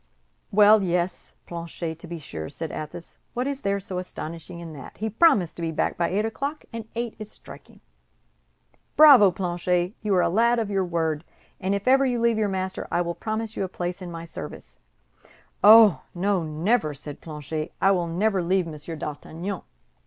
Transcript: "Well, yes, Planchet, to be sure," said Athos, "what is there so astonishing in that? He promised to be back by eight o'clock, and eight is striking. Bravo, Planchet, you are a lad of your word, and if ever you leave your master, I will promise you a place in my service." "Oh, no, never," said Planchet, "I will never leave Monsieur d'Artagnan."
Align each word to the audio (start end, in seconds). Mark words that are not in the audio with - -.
"Well, 0.49 0.81
yes, 0.81 1.35
Planchet, 1.45 1.99
to 1.99 2.07
be 2.07 2.17
sure," 2.17 2.49
said 2.49 2.71
Athos, 2.71 3.19
"what 3.35 3.45
is 3.45 3.61
there 3.61 3.79
so 3.79 3.99
astonishing 3.99 4.59
in 4.59 4.73
that? 4.73 4.97
He 4.97 5.11
promised 5.11 5.57
to 5.57 5.61
be 5.61 5.69
back 5.71 5.95
by 5.95 6.09
eight 6.09 6.25
o'clock, 6.25 6.65
and 6.73 6.87
eight 6.95 7.15
is 7.19 7.31
striking. 7.31 7.81
Bravo, 8.97 9.29
Planchet, 9.29 9.93
you 10.01 10.15
are 10.15 10.23
a 10.23 10.27
lad 10.27 10.57
of 10.57 10.71
your 10.71 10.85
word, 10.85 11.23
and 11.59 11.75
if 11.75 11.87
ever 11.87 12.03
you 12.03 12.19
leave 12.19 12.39
your 12.39 12.49
master, 12.49 12.87
I 12.89 13.01
will 13.01 13.13
promise 13.13 13.55
you 13.55 13.63
a 13.63 13.67
place 13.67 14.01
in 14.01 14.09
my 14.09 14.25
service." 14.25 14.79
"Oh, 15.63 16.01
no, 16.15 16.41
never," 16.41 16.95
said 16.95 17.21
Planchet, 17.21 17.71
"I 17.79 17.91
will 17.91 18.07
never 18.07 18.41
leave 18.41 18.65
Monsieur 18.65 18.95
d'Artagnan." 18.95 19.61